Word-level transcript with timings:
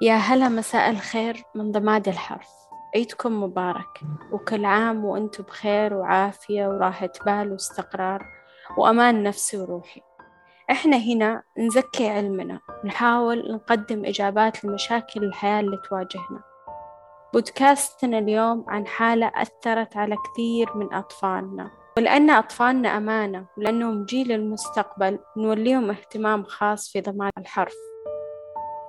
يا 0.00 0.14
هلا 0.14 0.48
مساء 0.48 0.90
الخير 0.90 1.42
من 1.54 1.72
ضماد 1.72 2.08
الحرف. 2.08 2.48
عيدكم 2.94 3.42
مبارك. 3.42 4.00
وكل 4.32 4.64
عام 4.64 5.04
وأنتم 5.04 5.44
بخير 5.44 5.94
وعافية 5.94 6.66
وراحة 6.66 7.10
بال 7.26 7.52
واستقرار 7.52 8.26
وأمان 8.78 9.22
نفسي 9.22 9.56
وروحي. 9.58 10.00
إحنا 10.70 10.96
هنا 10.96 11.42
نزكي 11.58 12.08
علمنا 12.08 12.60
ونحاول 12.84 13.52
نقدم 13.52 14.04
إجابات 14.04 14.64
لمشاكل 14.64 15.24
الحياة 15.24 15.60
اللي 15.60 15.76
تواجهنا. 15.88 16.40
بودكاستنا 17.34 18.18
اليوم 18.18 18.64
عن 18.68 18.86
حالة 18.86 19.32
أثرت 19.34 19.96
على 19.96 20.16
كثير 20.16 20.76
من 20.76 20.94
أطفالنا 20.94 21.70
ولأن 21.98 22.30
أطفالنا 22.30 22.96
أمانة 22.96 23.46
ولأنهم 23.58 24.04
جيل 24.04 24.32
المستقبل 24.32 25.18
نوليهم 25.36 25.90
اهتمام 25.90 26.44
خاص 26.44 26.92
في 26.92 27.00
ضمان 27.00 27.30
الحرف. 27.38 27.74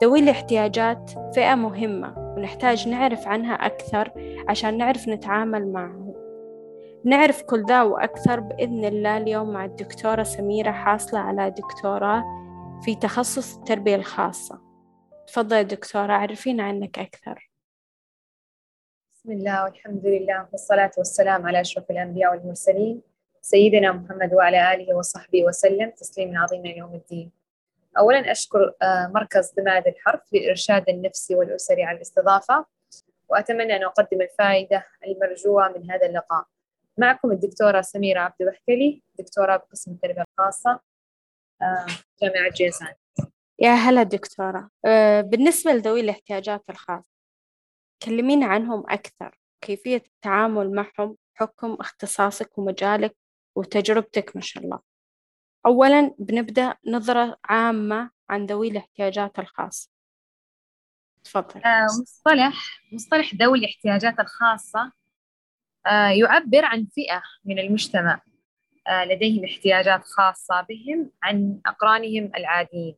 ذوي 0.03 0.19
الاحتياجات 0.19 1.11
فئة 1.35 1.55
مهمة 1.55 2.33
ونحتاج 2.37 2.87
نعرف 2.87 3.27
عنها 3.27 3.53
أكثر 3.53 4.11
عشان 4.47 4.77
نعرف 4.77 5.07
نتعامل 5.07 5.71
معهم 5.71 6.07
نعرف 7.05 7.41
كل 7.41 7.65
ذا 7.65 7.83
وأكثر 7.83 8.39
بإذن 8.39 8.85
الله. 8.85 9.17
اليوم 9.17 9.49
مع 9.49 9.65
الدكتورة 9.65 10.23
سميرة 10.23 10.71
حاصلة 10.71 11.19
على 11.19 11.49
دكتوراه 11.49 12.23
في 12.85 12.95
تخصص 12.95 13.57
التربية 13.57 13.95
الخاصة. 13.95 14.61
تفضل 15.27 15.63
دكتورة 15.63 16.13
عرفينا 16.13 16.63
عنك 16.63 16.99
أكثر. 16.99 17.49
بسم 19.13 19.31
الله 19.31 19.63
والحمد 19.63 20.05
لله 20.05 20.47
والصلاة 20.51 20.91
والسلام 20.97 21.47
على 21.47 21.61
أشرف 21.61 21.91
الأنبياء 21.91 22.31
والمرسلين 22.31 23.01
سيدنا 23.41 23.91
محمد 23.91 24.33
وعلى 24.33 24.73
آله 24.73 24.95
وصحبه 24.95 25.43
وسلم. 25.43 25.89
تسليما 25.89 26.39
عظيما 26.39 26.69
يوم 26.69 26.93
الدين. 26.93 27.36
أولا 27.97 28.31
أشكر 28.31 28.73
آه، 28.81 29.11
مركز 29.15 29.53
ضماد 29.59 29.87
الحرف 29.87 30.21
للإرشاد 30.33 30.89
النفسي 30.89 31.35
والأسري 31.35 31.83
على 31.83 31.95
الاستضافة 31.95 32.65
وأتمنى 33.29 33.75
أن 33.75 33.83
أقدم 33.83 34.21
الفائدة 34.21 34.85
المرجوة 35.07 35.67
من 35.77 35.91
هذا 35.91 36.05
اللقاء. 36.05 36.45
معكم 36.97 37.31
الدكتورة 37.31 37.81
سميرة 37.81 38.19
عبد 38.19 38.41
الوحكلي 38.41 39.01
دكتورة 39.19 39.57
بقسم 39.57 39.91
التربية 39.91 40.23
الخاصة 40.39 40.79
آه، 41.61 41.85
جامعة 42.21 42.49
جيزان. 42.49 42.93
يا 43.59 43.71
هلا 43.71 44.03
دكتورة. 44.03 44.69
آه، 44.85 45.21
بالنسبة 45.21 45.71
لذوي 45.71 45.99
الاحتياجات 45.99 46.63
الخاصة 46.69 47.11
كلمينا 48.03 48.45
عنهم 48.45 48.83
أكثر. 48.89 49.39
كيفية 49.61 49.97
التعامل 50.05 50.71
معهم 50.71 51.17
بحكم 51.35 51.77
اختصاصك 51.79 52.57
ومجالك 52.57 53.15
وتجربتك 53.55 54.35
ما 54.35 54.41
شاء 54.41 54.63
الله. 54.63 54.79
أولا 55.67 56.15
بنبدأ 56.19 56.75
نظرة 56.87 57.37
عامة 57.45 58.11
عن 58.29 58.45
ذوي 58.45 58.67
الاحتياجات 58.67 59.39
الخاصة. 59.39 59.89
تفضل. 61.23 61.61
آه، 61.63 61.85
مصطلح 62.01 62.81
مصطلح 62.93 63.35
ذوي 63.35 63.59
الاحتياجات 63.59 64.19
الخاصة 64.19 64.91
آه، 65.87 66.09
يعبر 66.09 66.65
عن 66.65 66.87
فئة 66.95 67.21
من 67.45 67.59
المجتمع 67.59 68.21
آه، 68.87 69.05
لديهم 69.05 69.45
احتياجات 69.45 70.03
خاصة 70.03 70.61
بهم 70.69 71.11
عن 71.23 71.61
أقرانهم 71.65 72.31
العاديين. 72.37 72.95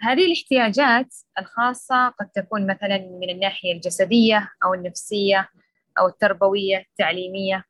هذه 0.00 0.26
الاحتياجات 0.26 1.14
الخاصة 1.38 2.08
قد 2.08 2.28
تكون 2.28 2.66
مثلا 2.66 2.98
من 2.98 3.30
الناحية 3.30 3.72
الجسدية 3.72 4.50
أو 4.64 4.74
النفسية 4.74 5.48
أو 5.98 6.06
التربوية 6.06 6.78
التعليمية. 6.78 7.64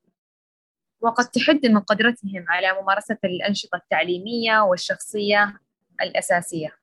وقد 1.04 1.24
تحد 1.24 1.66
من 1.66 1.80
قدرتهم 1.80 2.44
على 2.48 2.80
ممارسة 2.82 3.18
الأنشطة 3.24 3.76
التعليمية 3.76 4.60
والشخصية 4.60 5.60
الأساسية 6.02 6.76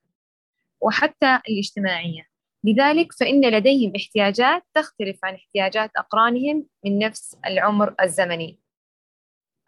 وحتى 0.80 1.40
الاجتماعية. 1.48 2.26
لذلك 2.64 3.12
فإن 3.12 3.50
لديهم 3.50 3.92
احتياجات 3.96 4.62
تختلف 4.74 5.24
عن 5.24 5.34
احتياجات 5.34 5.90
أقرانهم 5.96 6.66
من 6.84 6.98
نفس 6.98 7.36
العمر 7.46 7.94
الزمني. 8.02 8.58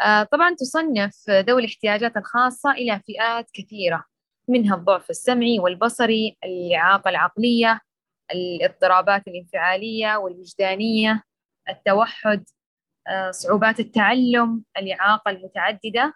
آه، 0.01 0.23
طبعا 0.23 0.55
تصنف 0.55 1.31
ذوي 1.31 1.61
الاحتياجات 1.61 2.17
الخاصة 2.17 2.71
إلى 2.71 3.01
فئات 3.07 3.51
كثيرة 3.53 4.05
منها 4.49 4.77
الضعف 4.77 5.11
السمعي 5.11 5.59
والبصري 5.59 6.37
الإعاقة 6.45 7.09
العقلية 7.09 7.81
الاضطرابات 8.31 9.29
الانفعالية 9.29 10.17
والوجدانية 10.17 11.23
التوحد 11.69 12.45
صعوبات 13.31 13.81
التعلم 13.81 14.63
الإعاقة 14.79 15.31
المتعددة. 15.31 16.15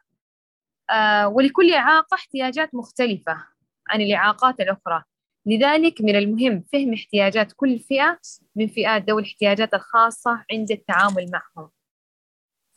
آه، 0.90 1.28
ولكل 1.28 1.74
إعاقة 1.74 2.14
احتياجات 2.14 2.74
مختلفة 2.74 3.44
عن 3.88 4.00
الإعاقات 4.00 4.60
الأخرى. 4.60 5.02
لذلك 5.46 6.00
من 6.00 6.16
المهم 6.16 6.64
فهم 6.72 6.94
احتياجات 6.94 7.52
كل 7.56 7.78
فئة 7.78 8.18
من 8.56 8.66
فئات 8.66 9.10
ذوي 9.10 9.22
الاحتياجات 9.22 9.74
الخاصة 9.74 10.44
عند 10.52 10.70
التعامل 10.70 11.30
معهم. 11.32 11.70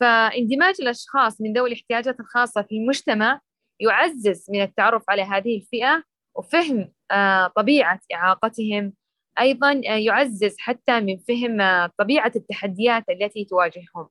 فاندماج 0.00 0.74
الأشخاص 0.80 1.40
من 1.40 1.52
ذوي 1.52 1.68
الاحتياجات 1.68 2.20
الخاصة 2.20 2.62
في 2.62 2.76
المجتمع 2.76 3.40
يعزز 3.80 4.46
من 4.50 4.62
التعرف 4.62 5.02
على 5.08 5.22
هذه 5.22 5.56
الفئة 5.56 6.02
وفهم 6.34 6.92
آه، 7.10 7.46
طبيعة 7.46 8.00
إعاقتهم 8.14 8.92
أيضا 9.40 9.72
يعزز 9.84 10.56
حتى 10.58 11.00
من 11.00 11.18
فهم 11.18 11.86
طبيعة 11.98 12.32
التحديات 12.36 13.04
التي 13.10 13.44
تواجههم. 13.44 14.08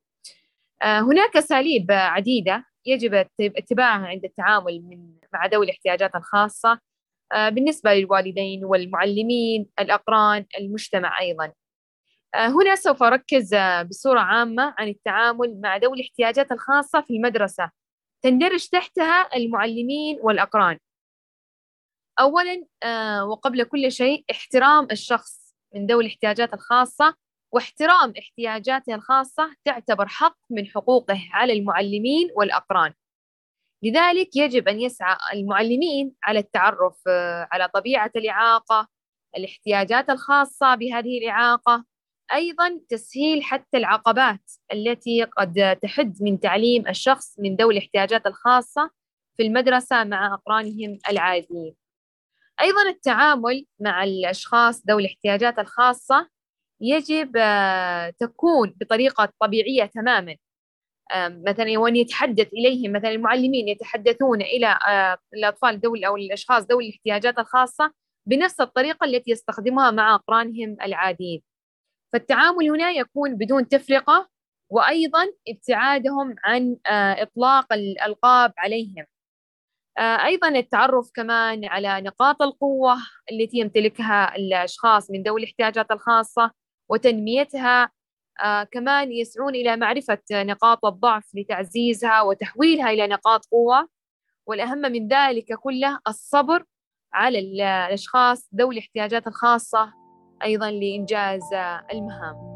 آه، 0.82 1.00
هناك 1.00 1.36
أساليب 1.36 1.86
عديدة 1.92 2.64
يجب 2.86 3.14
اتباعها 3.40 4.06
عند 4.06 4.24
التعامل 4.24 4.82
من 4.82 5.14
مع 5.32 5.46
ذوي 5.46 5.66
الاحتياجات 5.66 6.14
الخاصة 6.14 6.78
آه، 7.32 7.48
بالنسبة 7.48 7.94
للوالدين 7.94 8.64
والمعلمين 8.64 9.66
الأقران 9.80 10.46
المجتمع 10.60 11.20
أيضا. 11.20 11.52
آه، 12.34 12.46
هنا 12.48 12.74
سوف 12.74 13.02
أركز 13.02 13.54
بصورة 13.90 14.20
عامة 14.20 14.74
عن 14.78 14.88
التعامل 14.88 15.60
مع 15.60 15.76
ذوي 15.76 15.96
الاحتياجات 15.96 16.52
الخاصة 16.52 17.00
في 17.00 17.14
المدرسة. 17.16 17.70
تندرج 18.22 18.66
تحتها 18.68 19.36
المعلمين 19.36 20.18
والأقران. 20.22 20.78
أولا 22.20 22.64
آه، 22.82 23.24
وقبل 23.24 23.64
كل 23.64 23.92
شيء 23.92 24.24
احترام 24.30 24.88
الشخص 24.90 25.54
من 25.74 25.86
ذوي 25.86 26.04
الاحتياجات 26.04 26.54
الخاصة 26.54 27.14
واحترام 27.52 28.12
احتياجاته 28.18 28.94
الخاصة 28.94 29.54
تعتبر 29.64 30.08
حق 30.08 30.38
من 30.50 30.66
حقوقه 30.66 31.28
على 31.32 31.52
المعلمين 31.52 32.30
والأقران. 32.36 32.92
لذلك 33.82 34.36
يجب 34.36 34.68
أن 34.68 34.80
يسعى 34.80 35.16
المعلمين 35.32 36.14
على 36.24 36.38
التعرف 36.38 37.02
آه، 37.08 37.48
على 37.52 37.68
طبيعة 37.68 38.10
الإعاقة 38.16 38.88
الاحتياجات 39.36 40.10
الخاصة 40.10 40.74
بهذه 40.74 41.18
الإعاقة 41.18 41.84
أيضا 42.34 42.80
تسهيل 42.88 43.42
حتى 43.42 43.76
العقبات 43.78 44.52
التي 44.72 45.24
قد 45.24 45.78
تحد 45.82 46.22
من 46.22 46.40
تعليم 46.40 46.88
الشخص 46.88 47.40
من 47.40 47.56
ذوي 47.56 47.74
الاحتياجات 47.78 48.26
الخاصة 48.26 48.90
في 49.36 49.42
المدرسة 49.42 50.04
مع 50.04 50.34
أقرانهم 50.34 50.98
العاديين. 51.10 51.81
أيضا 52.60 52.82
التعامل 52.88 53.66
مع 53.80 54.04
الأشخاص 54.04 54.82
ذوي 54.88 55.02
الاحتياجات 55.02 55.58
الخاصة 55.58 56.28
يجب 56.80 57.36
آه، 57.36 58.10
تكون 58.10 58.74
بطريقة 58.80 59.32
طبيعية 59.40 59.84
تماما. 59.84 60.36
مثلا 61.16 61.78
وأن 61.78 61.96
يتحدث 61.96 62.48
إليهم 62.52 62.92
مثلا 62.92 63.10
المعلمين 63.10 63.68
يتحدثون 63.68 64.42
إلى 64.42 64.78
آه، 64.88 65.18
الأطفال 65.34 65.78
ذوي 65.78 66.06
أو 66.06 66.16
الأشخاص 66.16 66.64
ذوي 66.64 66.88
الاحتياجات 66.88 67.38
الخاصة 67.38 67.92
بنفس 68.26 68.60
الطريقة 68.60 69.04
التي 69.04 69.30
يستخدمها 69.30 69.90
مع 69.90 70.14
أقرانهم 70.14 70.76
العاديين. 70.82 71.42
فالتعامل 72.12 72.70
هنا 72.70 72.90
يكون 72.90 73.34
بدون 73.36 73.68
تفرقة 73.68 74.28
وأيضا 74.70 75.26
ابتعادهم 75.48 76.34
عن 76.44 76.76
آه، 76.86 77.22
إطلاق 77.22 77.72
الألقاب 77.72 78.52
عليهم. 78.58 79.06
أيضا 79.98 80.48
التعرف 80.48 81.10
كمان 81.14 81.64
على 81.64 82.00
نقاط 82.00 82.42
القوة 82.42 82.96
التي 83.32 83.58
يمتلكها 83.58 84.36
الأشخاص 84.36 85.10
من 85.10 85.22
ذوي 85.22 85.40
الاحتياجات 85.40 85.90
الخاصة 85.90 86.50
وتنميتها 86.88 87.90
آه، 88.44 88.62
كمان 88.62 89.12
يسعون 89.12 89.54
إلى 89.54 89.76
معرفة 89.76 90.18
نقاط 90.32 90.84
الضعف 90.84 91.24
لتعزيزها 91.34 92.22
وتحويلها 92.22 92.90
إلى 92.90 93.06
نقاط 93.06 93.46
قوة. 93.46 93.88
والأهم 94.46 94.78
من 94.78 95.08
ذلك 95.08 95.54
كله 95.54 95.98
الصبر 96.08 96.64
على 97.12 97.38
الأشخاص 97.38 98.48
ذوي 98.54 98.74
الاحتياجات 98.74 99.26
الخاصة 99.26 99.92
أيضا 100.42 100.70
لإنجاز 100.70 101.42
المهام. 101.92 102.51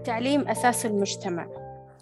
التعليم 0.00 0.48
أساس 0.48 0.86
المجتمع 0.86 1.48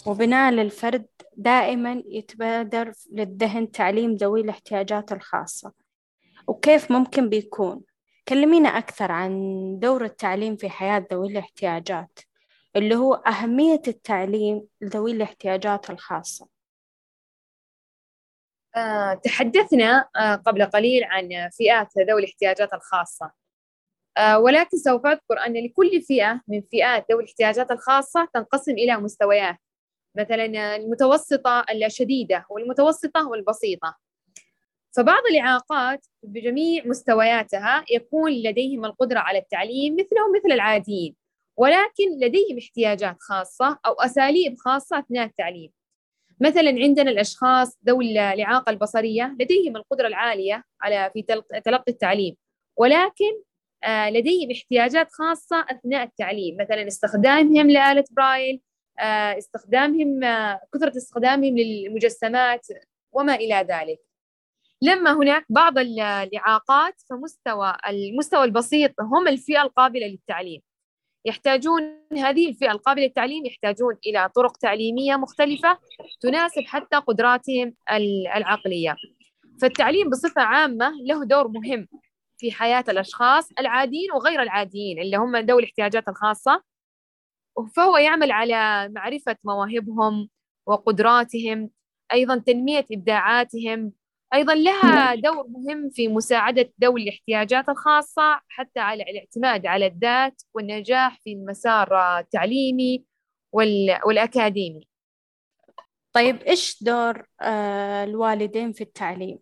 وبناء 0.06 0.53
للفرد 0.53 1.06
دائما 1.37 2.03
يتبادر 2.06 2.93
للذهن 3.12 3.71
تعليم 3.71 4.15
ذوي 4.15 4.41
الاحتياجات 4.41 5.12
الخاصة. 5.12 5.73
وكيف 6.47 6.93
ممكن 6.93 7.29
بيكون؟ 7.29 7.83
كلمينا 8.29 8.69
أكثر 8.69 9.12
عن 9.12 9.33
دور 9.79 10.05
التعليم 10.05 10.56
في 10.56 10.71
حياة 10.71 11.06
ذوي 11.12 11.29
الاحتياجات 11.29 12.19
اللي 12.77 12.95
هو 12.95 13.15
أهمية 13.15 13.83
التعليم 13.89 14.67
لذوي 14.81 15.12
الاحتياجات 15.12 15.91
الخاصة. 15.91 16.49
آه، 18.77 19.15
تحدثنا 19.15 20.09
آه، 20.17 20.35
قبل 20.35 20.65
قليل 20.65 21.05
عن 21.05 21.49
فئات 21.53 21.89
ذوي 21.99 22.21
الاحتياجات 22.21 22.75
الخاصة. 22.75 23.31
ولكن 24.37 24.76
سوف 24.76 25.06
أذكر 25.06 25.38
أن 25.47 25.65
لكل 25.65 26.03
فئة 26.03 26.41
من 26.49 26.62
فئات 26.70 27.06
ذوي 27.12 27.23
الاحتياجات 27.23 27.70
الخاصة 27.70 28.29
تنقسم 28.35 28.73
إلى 28.73 28.97
مستويات 28.97 29.56
مثلا 30.17 30.76
المتوسطة 30.76 31.65
الشديدة 31.87 32.47
والمتوسطة 32.50 33.29
والبسيطة. 33.29 33.97
فبعض 34.97 35.23
الإعاقات 35.31 36.06
بجميع 36.23 36.87
مستوياتها 36.87 37.85
يكون 37.91 38.32
لديهم 38.32 38.85
القدرة 38.85 39.19
على 39.19 39.38
التعليم 39.38 39.94
مثلهم 39.94 40.32
مثل 40.37 40.55
العاديين 40.55 41.17
ولكن 41.56 42.19
لديهم 42.21 42.59
احتياجات 42.59 43.17
خاصة 43.21 43.79
أو 43.87 43.93
أساليب 43.93 44.56
خاصة 44.59 44.99
أثناء 44.99 45.26
التعليم. 45.26 45.71
مثلا 46.41 46.71
عندنا 46.71 47.11
الأشخاص 47.11 47.79
ذوي 47.87 48.11
الإعاقة 48.32 48.71
البصرية 48.71 49.37
لديهم 49.41 49.76
القدرة 49.76 50.06
العالية 50.06 50.64
على 50.81 51.11
في 51.14 51.23
تلقي 51.64 51.93
التعليم 51.93 52.37
ولكن 52.76 53.32
آه، 53.32 53.48
لديهم 53.86 54.50
احتياجات 54.50 55.08
خاصة 55.12 55.66
أثناء 55.70 56.02
التعليم. 56.02 56.56
مثلا 56.60 56.86
استخدامهم 56.86 57.70
لآلة 57.70 58.04
برايل 58.10 58.60
آه، 59.00 59.38
استخدامهم 59.38 60.25
آه، 60.25 60.60
كثرة 60.75 60.96
استخدامهم 60.96 61.58
للمجسمات 61.58 62.66
وما 63.12 63.34
إلى 63.34 63.66
ذلك. 63.70 63.98
لما 64.82 65.12
هناك 65.12 65.44
بعض 65.48 65.78
الإعاقات 65.78 66.94
فمستوى 67.10 67.76
المستوى 67.88 68.44
البسيط 68.44 68.94
هم 69.00 69.28
الفئة 69.28 69.62
القابلة 69.62 70.06
للتعليم. 70.06 70.62
يحتاجون 71.25 71.82
هذه 72.12 72.48
الفئة 72.48 72.70
القابلة 72.70 73.04
للتعليم 73.04 73.46
يحتاجون 73.46 73.96
إلى 74.06 74.28
طرق 74.34 74.56
تعليمية 74.56 75.16
مختلفة 75.16 75.78
تناسب 76.20 76.62
حتى 76.66 76.96
قدراتهم 76.96 77.75
العقلية. 78.36 78.96
فالتعليم 79.62 80.10
بصفة 80.10 80.42
عامة 80.42 80.92
له 81.06 81.25
دور 81.25 81.48
مهم. 81.48 81.88
في 82.38 82.52
حياة 82.52 82.85
الأشخاص 82.88 83.49
العاديين 83.58 84.12
وغير 84.12 84.43
العاديين 84.43 84.99
اللي 84.99 85.17
هم 85.17 85.37
ذوي 85.37 85.62
الاحتياجات 85.62 86.08
الخاصة. 86.08 86.62
فهو 87.76 87.96
يعمل 87.96 88.32
على 88.32 88.88
معرفة 88.88 89.37
مواهبهم 89.44 90.29
وقدراتهم 90.67 91.70
أيضا 92.12 92.38
تنمية 92.38 92.87
إبداعاتهم. 92.93 93.93
أيضا 94.35 94.55
لها 94.55 95.14
دور 95.14 95.46
مهم 95.49 95.90
في 95.90 96.08
مساعدة 96.08 96.73
ذوي 96.82 97.02
الاحتياجات 97.02 97.69
الخاصة 97.69 98.40
حتى 98.49 98.81
على 98.81 99.02
الاعتماد 99.02 99.67
على 99.67 99.87
الذات 99.87 100.43
والنجاح 100.55 101.20
في 101.25 101.32
المسار 101.32 102.19
التعليمي 102.19 103.05
والأكاديمي. 103.52 104.88
طيب 106.12 106.43
إيش 106.43 106.82
دور 106.82 107.26
آه، 107.40 108.05
الوالدين 108.05 108.73
في 108.73 108.81
التعليم؟ 108.81 109.38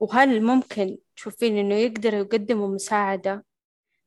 وهل 0.00 0.42
ممكن 0.42 0.98
تشوفين 1.16 1.58
إنه 1.58 1.74
يقدروا 1.74 2.20
يقدموا 2.20 2.68
مساعدة؟ 2.68 3.44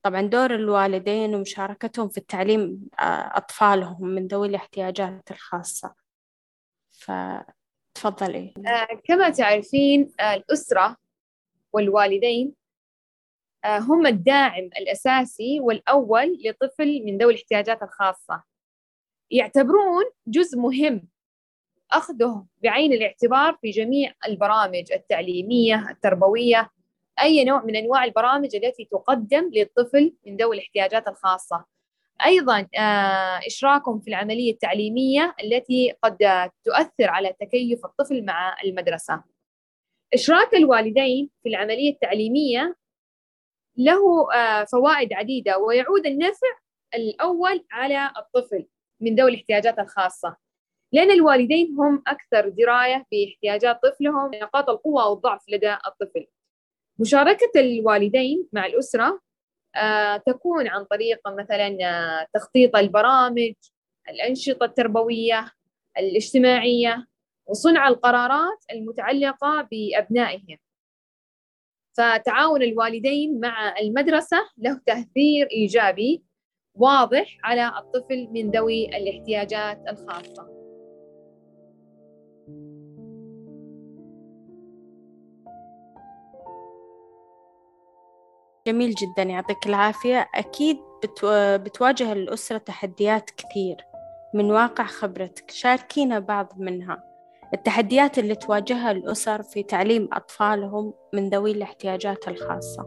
طبعا 0.03 0.21
دور 0.21 0.55
الوالدين 0.55 1.35
ومشاركتهم 1.35 2.09
في 2.09 2.17
التعليم 2.17 2.89
آه، 2.99 3.37
أطفالهم 3.37 4.07
من 4.07 4.27
ذوي 4.27 4.47
الاحتياجات 4.47 5.31
الخاصة. 5.31 5.95
ف 6.91 7.11
تفضلي 7.93 8.53
آه 8.57 8.87
كما 9.03 9.29
تعرفين 9.29 10.11
آه 10.19 10.33
الأسرة 10.33 10.97
والوالدين 11.73 12.53
هم 13.65 14.07
الداعم 14.07 14.63
الأساسي 14.63 15.59
والأول 15.59 16.37
لطفل 16.45 17.03
من 17.05 17.17
ذوي 17.17 17.33
الاحتياجات 17.33 17.83
الخاصة. 17.83 18.43
يعتبرون 19.31 20.03
جزء 20.27 20.57
مهم 20.59 21.07
أخذه 21.91 22.45
بعين 22.63 22.93
الاعتبار 22.93 23.57
في 23.61 23.69
جميع 23.69 24.13
البرامج 24.27 24.91
التعليمية 24.91 25.89
التربوية 25.89 26.69
أي 27.21 27.45
نوع 27.45 27.63
من 27.63 27.75
أنواع 27.75 28.03
البرامج 28.03 28.55
التي 28.55 28.85
تقدم 28.91 29.49
للطفل 29.53 30.13
من 30.25 30.37
ذوي 30.37 30.55
الاحتياجات 30.55 31.07
الخاصة. 31.07 31.65
أيضا 32.25 32.67
آه، 32.77 33.39
إشراكهم 33.47 33.99
في 33.99 34.07
العملية 34.07 34.51
التعليمية 34.51 35.35
التي 35.43 35.93
قد 36.03 36.17
تؤثر 36.63 37.09
على 37.09 37.33
تكيف 37.39 37.85
الطفل 37.85 38.25
مع 38.25 38.57
المدرسة. 38.63 39.23
إشراك 40.13 40.53
الوالدين 40.55 41.29
في 41.43 41.49
العملية 41.49 41.91
التعليمية 41.91 42.75
له 43.77 44.33
آه، 44.33 44.63
فوائد 44.63 45.13
عديدة 45.13 45.57
ويعود 45.57 46.05
النفع 46.05 46.47
الأول 46.95 47.65
على 47.71 48.11
الطفل 48.17 48.65
من 48.99 49.15
ذوي 49.15 49.31
الاحتياجات 49.31 49.79
الخاصة. 49.79 50.35
لأن 50.93 51.11
الوالدين 51.11 51.75
هم 51.79 52.03
أكثر 52.07 52.49
دراية 52.49 53.05
باحتياجات 53.11 53.79
طفلهم 53.83 54.31
نقاط 54.33 54.69
القوة 54.69 55.09
والضعف 55.09 55.43
لدى 55.49 55.73
الطفل. 55.73 56.27
مشاركة 56.99 57.51
الوالدين 57.55 58.47
مع 58.53 58.65
الأسرة 58.65 59.19
آه، 59.75 60.17
تكون 60.17 60.67
عن 60.67 60.83
طريق 60.83 61.19
مثلا 61.27 61.77
آه، 61.83 62.27
تخطيط 62.33 62.75
البرامج 62.75 63.53
الأنشطة 64.09 64.65
التربوية 64.65 65.51
الاجتماعية 65.97 67.07
وصنع 67.45 67.87
القرارات 67.87 68.65
المتعلقة 68.71 69.67
بأبنائهم. 69.71 70.57
فتعاون 71.97 72.63
الوالدين 72.63 73.39
مع 73.39 73.79
المدرسة 73.79 74.37
له 74.57 74.81
تأثير 74.85 75.47
إيجابي 75.51 76.23
واضح 76.75 77.37
على 77.43 77.67
الطفل 77.67 78.27
من 78.31 78.51
ذوي 78.51 78.85
الاحتياجات 78.85 79.83
الخاصة. 79.89 80.62
جميل 88.67 88.95
جدا 88.95 89.23
يعطيك 89.23 89.67
العافية. 89.67 90.29
أكيد 90.35 90.77
بتواجه 91.33 92.13
الأسرة 92.13 92.57
تحديات 92.57 93.29
كثير 93.29 93.77
من 94.33 94.51
واقع 94.51 94.85
خبرتك 94.85 95.51
شاركينا 95.51 96.19
بعض 96.19 96.53
منها. 96.57 97.03
التحديات 97.53 98.19
اللي 98.19 98.35
تواجهها 98.35 98.91
الأسر 98.91 99.43
في 99.43 99.63
تعليم 99.63 100.09
أطفالهم 100.13 100.93
من 101.13 101.29
ذوي 101.29 101.51
الاحتياجات 101.51 102.27
الخاصة. 102.27 102.85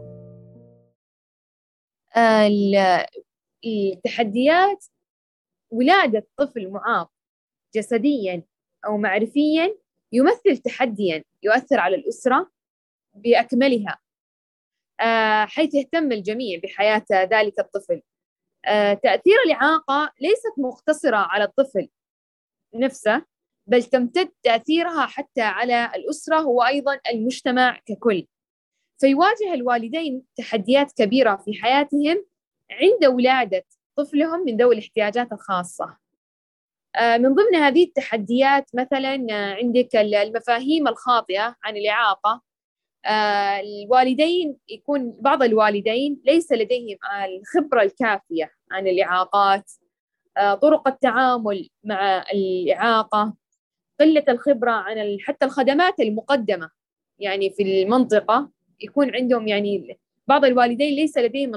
التحديات 3.65 4.85
ولادة 5.71 6.27
طفل 6.37 6.69
معاق 6.71 7.11
جسديا 7.75 8.43
أو 8.85 8.97
معرفيا 8.97 9.77
يمثل 10.11 10.57
تحديا 10.57 11.23
يؤثر 11.43 11.79
على 11.79 11.95
الأسرة 11.95 12.49
بأكملها. 13.13 13.97
حيث 15.45 15.73
يهتم 15.73 16.11
الجميع 16.11 16.59
بحياة 16.63 17.05
ذلك 17.11 17.59
الطفل. 17.59 18.01
آه، 18.65 18.93
تأثير 18.93 19.35
الإعاقة 19.45 20.11
ليست 20.21 20.53
مقتصرة 20.57 21.17
على 21.17 21.43
الطفل 21.43 21.89
نفسه 22.75 23.25
بل 23.67 23.83
تمتد 23.83 24.29
تأثيرها 24.43 25.05
حتى 25.05 25.41
على 25.41 25.91
الأسرة 25.95 26.45
وأيضا 26.45 26.99
المجتمع 27.09 27.79
ككل. 27.85 28.27
فيواجه 28.99 29.53
الوالدين 29.53 30.23
تحديات 30.37 30.91
كبيرة 30.91 31.35
في 31.35 31.53
حياتهم 31.53 32.25
عند 32.71 33.05
ولادة 33.05 33.65
طفلهم 33.95 34.45
من 34.45 34.57
ذوي 34.57 34.75
الاحتياجات 34.75 35.33
الخاصة. 35.33 35.97
آه، 36.95 37.17
من 37.17 37.33
ضمن 37.33 37.55
هذه 37.55 37.83
التحديات 37.83 38.65
مثلا 38.73 39.27
عندك 39.31 39.95
المفاهيم 39.95 40.87
الخاطئة 40.87 41.55
عن 41.63 41.77
الإعاقة 41.77 42.31
آه، 42.31 42.46
الوالدين 43.05 44.57
يكون 44.69 45.11
بعض 45.19 45.43
الوالدين 45.43 46.21
ليس 46.25 46.51
لديهم 46.51 46.97
الخبرة 47.25 47.81
الكافية 47.81 48.51
عن 48.71 48.87
الإعاقات 48.87 49.71
آه، 50.37 50.53
طرق 50.53 50.87
التعامل 50.87 51.69
مع 51.83 52.25
الإعاقة 52.33 53.33
قلة 53.99 54.23
الخبرة 54.29 54.71
عن 54.71 55.17
حتى 55.21 55.45
الخدمات 55.45 55.99
المقدمة. 55.99 56.69
يعني 57.19 57.49
في 57.49 57.63
المنطقة 57.83 58.49
يكون 58.79 59.15
عندهم 59.15 59.47
يعني 59.47 59.99
بعض 60.27 60.45
الوالدين 60.45 60.95
ليس 60.95 61.17
لديهم 61.17 61.51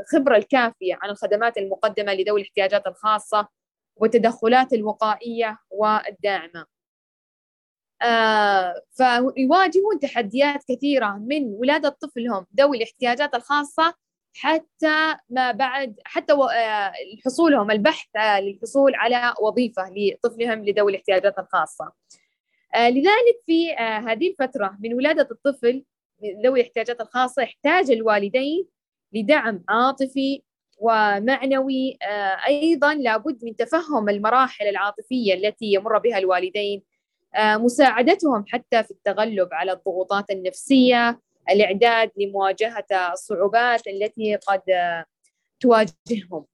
الخبرة 0.00 0.36
الكافية 0.36 0.98
عن 1.02 1.10
الخدمات 1.10 1.58
المقدمة 1.58 2.14
لذوي 2.14 2.40
الاحتياجات 2.40 2.86
الخاصة 2.86 3.48
والتدخلات 3.96 4.72
الوقائية 4.72 5.58
والداعمة. 5.70 6.60
آه 6.60 6.79
فيواجهون 8.92 9.98
تحديات 10.02 10.64
كثيرة 10.68 11.18
من 11.26 11.44
ولادة 11.44 11.88
طفلهم 11.88 12.46
ذوي 12.56 12.76
الاحتياجات 12.76 13.34
الخاصة 13.34 13.94
حتى 14.34 15.16
ما 15.30 15.52
بعد 15.52 16.00
حتى 16.04 16.32
آه، 16.32 16.92
حصولهم 17.24 17.70
البحث 17.70 18.16
آه، 18.16 18.40
للحصول 18.40 18.94
على 18.94 19.34
وظيفة 19.42 19.92
لطفلهم 19.96 20.64
لذوي 20.64 20.92
الاحتياجات 20.92 21.38
الخاصة. 21.38 21.92
آه، 22.74 22.90
لذلك 22.90 23.40
في 23.46 23.74
هذه 23.74 24.30
الفترة 24.30 24.76
من 24.80 24.94
ولادة 24.94 25.28
الطفل 25.30 25.84
ذوي 26.44 26.60
الاحتياجات 26.60 27.00
الخاصة 27.00 27.42
يحتاج 27.42 27.90
الوالدين 27.90 28.66
لدعم 29.12 29.64
عاطفي 29.68 30.42
ومعنوي. 30.78 31.98
أيضا 32.48 32.94
لابد 32.94 33.44
من 33.44 33.56
تفهم 33.56 34.08
المراحل 34.08 34.66
العاطفية 34.66 35.34
التي 35.34 35.66
يمر 35.66 35.98
بها 35.98 36.18
الوالدين 36.18 36.82
آه، 36.82 36.89
مساعدتهم 37.38 38.44
حتى 38.48 38.82
في 38.82 38.90
التغلب 38.90 39.48
على 39.52 39.72
الضغوطات 39.72 40.30
النفسية 40.30 41.20
الإعداد 41.50 42.10
لمواجهة 42.16 43.12
الصعوبات 43.12 43.86
التي 43.86 44.36
قد 44.36 44.62
تواجههم. 45.60 46.44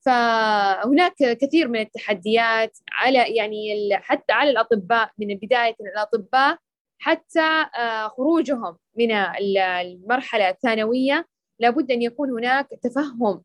فهناك 0.00 1.14
كثير 1.14 1.68
من 1.68 1.80
التحديات 1.80 2.78
على 2.92 3.36
يعني 3.36 3.90
حتى 3.96 4.32
على 4.32 4.50
الأطباء 4.50 5.10
من 5.18 5.34
بداية 5.34 5.76
الأطباء 5.80 6.58
حتى 6.98 7.66
آه، 7.78 8.08
خروجهم 8.08 8.78
من 8.98 9.12
المرحلة 9.12 10.48
الثانوية. 10.48 11.26
لابد 11.58 11.90
أن 11.90 12.02
يكون 12.02 12.30
هناك 12.30 12.68
تفهم 12.82 13.42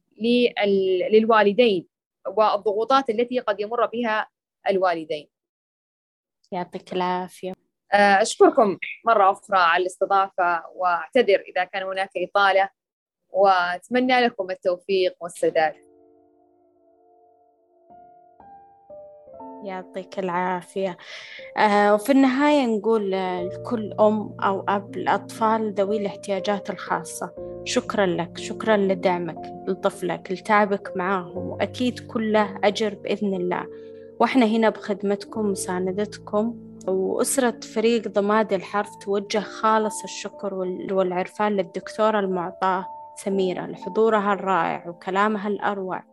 للوالدين 1.12 1.88
والضغوطات 2.28 3.10
التي 3.10 3.40
قد 3.40 3.60
يمر 3.60 3.86
بها 3.86 4.28
الوالدين. 4.70 5.37
يعطيك 6.52 6.94
العافية. 6.94 7.54
آه، 7.94 8.22
أشكركم 8.22 8.78
مرة 9.06 9.32
أخرى 9.32 9.60
على 9.60 9.82
الاستضافة 9.82 10.64
وأعتذر 10.76 11.44
إذا 11.56 11.64
كان 11.64 11.84
هناك 11.84 12.10
إطالة 12.18 12.70
وأتمنى 13.30 14.20
لكم 14.20 14.52
التوفيق 14.52 15.16
والسداد. 15.22 15.74
يعطيك 19.64 20.20
العافية. 20.20 20.98
آه 21.58 21.94
وفي 21.94 22.12
النهاية 22.12 22.66
نقول 22.66 23.12
لكل 23.12 23.94
أم 24.00 24.38
أو 24.44 24.66
أب 24.70 24.96
الأطفال 24.98 25.74
ذوي 25.74 25.98
الاحتياجات 25.98 26.70
الخاصة 26.70 27.34
شكرا 27.66 28.06
لك 28.06 28.38
شكرا 28.38 28.78
لدعمك 28.78 29.42
لطفلك 29.68 30.32
لتعبك 30.32 30.98
معاهم 30.98 31.48
وأكيد 31.48 32.00
كله 32.00 32.60
أجر 32.64 32.96
بإذن 32.96 33.34
الله. 33.34 33.68
وإحنا 34.20 34.46
هنا 34.46 34.70
بخدمتكم 34.70 35.40
ومساندتكم 35.40 36.56
وأسرة 36.88 37.60
فريق 37.60 38.08
ضماد 38.08 38.54
الحرف 38.54 38.96
توجه 38.96 39.40
خالص 39.40 40.04
الشكر 40.04 40.54
والعرفان 40.92 41.52
للدكتورة 41.52 42.20
المعطاة 42.20 42.86
سميرة. 43.16 43.66
لحضورها 43.66 44.34
الرائع 44.34 44.90
وكلامها 44.90 45.48
الأروع. 45.48 46.04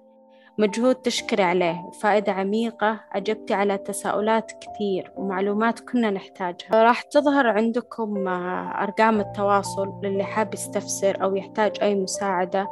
مجهود 0.58 0.94
تشكري 0.94 1.42
عليه. 1.42 1.84
وفائدة 1.84 2.32
عميقة 2.32 3.00
أجبتي 3.12 3.54
على 3.54 3.78
تساؤلات 3.78 4.52
كثير 4.52 5.12
ومعلومات 5.16 5.80
كنا 5.80 6.10
نحتاجها. 6.10 6.82
راح 6.82 7.02
تظهر 7.02 7.46
عندكم 7.46 8.28
أرقام 8.28 9.20
التواصل 9.20 9.92
للي 10.02 10.24
حاب 10.24 10.54
يستفسر 10.54 11.22
أو 11.22 11.36
يحتاج 11.36 11.72
أي 11.82 11.94
مساعدة. 11.94 12.68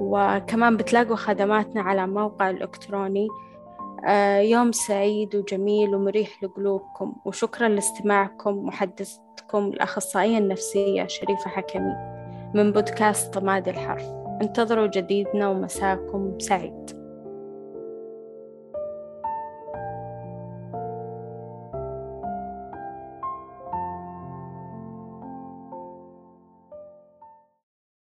وكمان 0.00 0.76
بتلاقوا 0.76 1.16
خدماتنا 1.16 1.82
على 1.82 2.06
موقع 2.06 2.50
الإلكتروني. 2.50 3.28
آه، 3.28 3.49
يوم 4.42 4.72
سعيد 4.72 5.36
وجميل 5.36 5.94
ومريح 5.94 6.42
لقلوبكم 6.42 7.16
وشكرا 7.24 7.68
لاستماعكم 7.68 8.66
محدثتكم 8.66 9.66
الأخصائية 9.66 10.38
النفسية 10.38 11.06
شريفة 11.06 11.50
حكمي 11.50 11.94
من 12.54 12.72
بودكاست 12.72 13.34
طماد 13.34 13.68
الحرف. 13.68 14.04
انتظروا 14.42 14.86
جديدنا 14.86 15.48
ومساكم 15.48 16.38
سعيد. 16.38 16.99